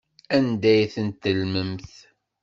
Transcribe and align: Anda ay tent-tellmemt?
Anda 0.35 0.69
ay 0.75 0.81
tent-tellmemt? 0.93 1.89